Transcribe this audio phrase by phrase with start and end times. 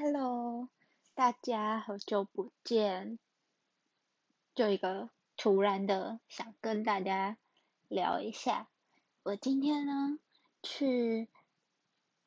[0.00, 0.70] Hello，
[1.14, 3.18] 大家好久不见。
[4.54, 7.36] 就一个突然的想跟大家
[7.88, 8.70] 聊一下，
[9.22, 10.18] 我今天呢
[10.62, 11.28] 去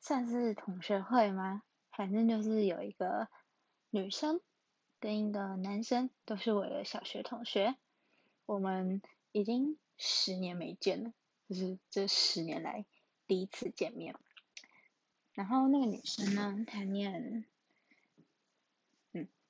[0.00, 1.64] 算是同学会吗？
[1.90, 3.26] 反正就是有一个
[3.90, 4.40] 女生
[5.00, 7.74] 跟一个男生都是我的小学同学，
[8.44, 9.02] 我们
[9.32, 11.12] 已经十年没见了，
[11.48, 12.86] 就是这十年来
[13.26, 14.14] 第一次见面。
[15.32, 17.44] 然后那个女生呢，她念，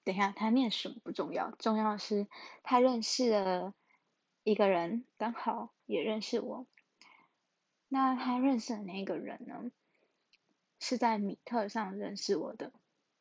[0.07, 2.29] 等一下，他念什么不重要，重要的是
[2.63, 3.75] 他认识了
[4.45, 6.65] 一个人，刚好也认识我。
[7.89, 9.73] 那他认识的那个人呢，
[10.79, 12.73] 是在米特上认识我的。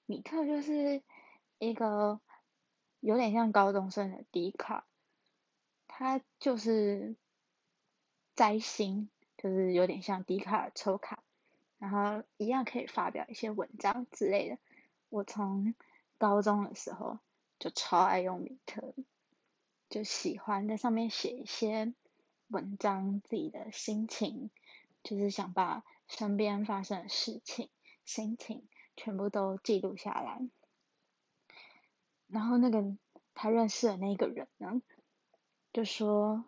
[0.05, 1.02] 米特就是
[1.58, 2.21] 一个
[2.99, 4.86] 有点像高中生的迪卡，
[5.88, 7.16] 他就是
[8.36, 11.23] 摘星，就是有点像迪卡抽卡。
[11.80, 14.59] 然后一样可以发表一些文章之类的。
[15.09, 15.73] 我从
[16.27, 17.20] 高中的时候
[17.59, 18.95] 就超爱用米特，
[19.89, 21.94] 就喜欢在上面写一些
[22.47, 24.50] 文章，自己的心情，
[25.03, 27.69] 就是想把身边发生的事情、
[28.05, 30.41] 心情全部都记录下来。
[32.28, 32.97] 然后那个
[33.35, 34.81] 他认识的那个人呢，
[35.73, 36.45] 就说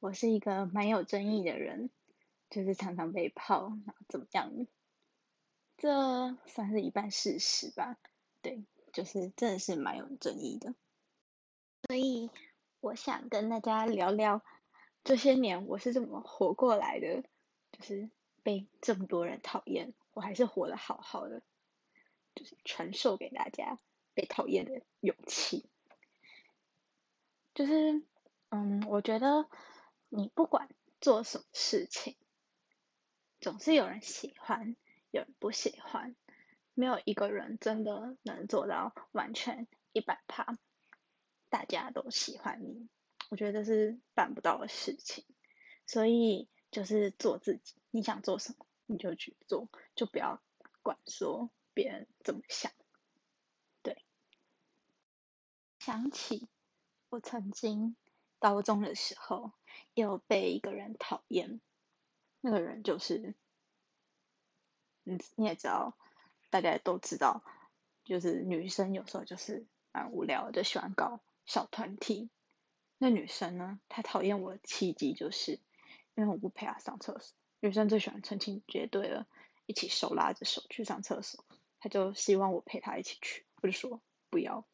[0.00, 1.90] 我是一个蛮有争议的人。
[2.50, 4.66] 就是常常被泡，然后怎么样？
[5.78, 7.96] 这算是一半事实吧。
[8.42, 8.62] 对，
[8.92, 10.74] 就是真的是蛮有争议的。
[11.86, 12.30] 所以
[12.80, 14.42] 我想跟大家聊聊
[15.04, 17.22] 这些年我是怎么活过来的，
[17.72, 18.10] 就是
[18.42, 21.42] 被这么多人讨厌，我还是活得好好的，
[22.34, 23.78] 就是传授给大家
[24.14, 25.68] 被讨厌的勇气。
[27.54, 28.02] 就是，
[28.50, 29.48] 嗯，我觉得
[30.08, 30.68] 你不管
[31.00, 32.16] 做什么事情。
[33.40, 34.76] 总是有人喜欢，
[35.10, 36.14] 有人不喜欢，
[36.74, 40.56] 没有一个人真的能做到完全一百趴，
[41.48, 42.88] 大家都喜欢你，
[43.30, 45.24] 我觉得是办不到的事情。
[45.86, 50.42] 所以就是做自己，你想做什么你就去做，就不要
[50.82, 52.72] 管说别人怎么想。
[53.82, 54.02] 对，
[55.78, 56.48] 想起
[57.10, 57.96] 我曾经
[58.38, 59.52] 高中的时候，
[59.92, 61.60] 有被一个人讨厌。
[62.40, 63.34] 那个人就是，
[65.02, 65.96] 你，你也知道，
[66.52, 67.42] 大家都知道，
[68.04, 72.28] 就是女生有时候就是蛮无聊，就喜欢搞小团体。
[72.98, 75.52] 那女生呢，她讨厌我的契机就是，
[76.14, 77.34] 因为我不陪她上厕所。
[77.60, 79.26] 女生最喜欢成群结队了，
[79.64, 81.42] 一起手拉着手去上厕所，
[81.80, 84.66] 她就希望我陪她一起去，我就说不要。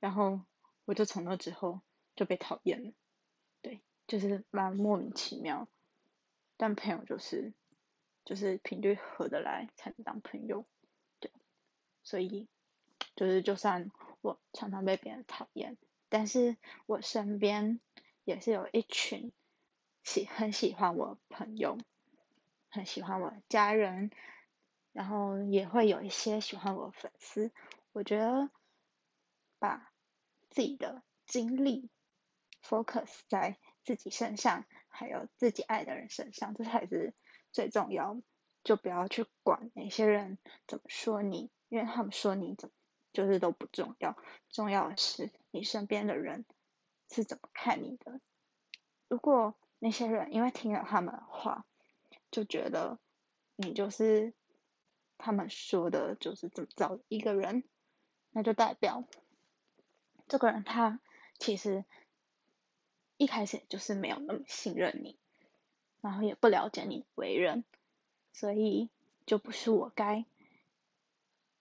[0.00, 0.40] 然后
[0.84, 1.80] 我就从那之后
[2.16, 2.92] 就被讨厌了，
[3.62, 5.68] 对，就是蛮莫名其妙。
[6.56, 7.52] 但朋友就是，
[8.24, 10.64] 就是频率合得来才能当朋友，
[12.02, 12.48] 所以
[13.16, 15.76] 就是就算我常常被别人讨厌，
[16.08, 17.80] 但是我身边
[18.24, 19.32] 也是有一群
[20.02, 21.78] 喜很喜欢我朋友，
[22.68, 24.10] 很喜欢我家人，
[24.92, 27.52] 然后也会有一些喜欢我粉丝。
[27.92, 28.50] 我觉得
[29.58, 29.92] 把
[30.50, 31.90] 自己的精力
[32.62, 34.64] focus 在自己身上。
[34.90, 37.14] 还有自己爱的人身上，这才是
[37.52, 38.20] 最重要。
[38.68, 40.36] 就不要去管哪些人
[40.66, 42.74] 怎么说你，因为他们说你怎么，
[43.14, 44.14] 就是都不重要。
[44.50, 46.44] 重要的是你身边的人
[47.10, 48.20] 是怎么看你的。
[49.08, 51.64] 如果那些人因为听了他们的话，
[52.30, 52.98] 就觉得
[53.56, 54.34] 你就是
[55.16, 57.64] 他们说的，就是怎么着一个人，
[58.32, 59.02] 那就代表
[60.28, 61.00] 这个人他
[61.38, 61.86] 其实。
[63.16, 65.18] 一开始就是没有那么信任你，
[66.00, 67.64] 然后也不了解你为人，
[68.38, 68.88] 所以
[69.26, 70.24] 就不是我该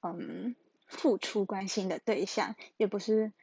[0.01, 0.55] 嗯
[0.85, 3.33] 付出关心的对象，也不是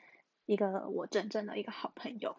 [0.47, 2.37] 一个我真正的一个好朋友。